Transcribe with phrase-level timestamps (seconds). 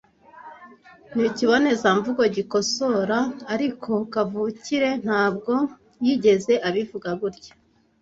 [1.13, 3.19] Ni ikibonezamvugo gikosora,
[3.53, 5.53] ariko kavukire ntabwo
[6.05, 7.53] yigeze abivuga gutya.